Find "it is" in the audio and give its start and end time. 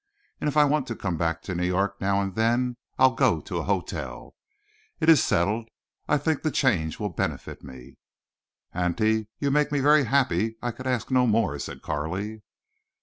4.99-5.21